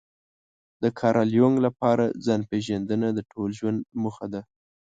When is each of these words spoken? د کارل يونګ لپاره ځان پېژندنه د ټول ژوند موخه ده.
د 0.83 0.85
کارل 0.99 1.29
يونګ 1.39 1.55
لپاره 1.65 2.05
ځان 2.25 2.41
پېژندنه 2.49 3.07
د 3.13 3.19
ټول 3.31 3.49
ژوند 3.59 3.79
موخه 4.03 4.25
ده. 4.33 4.41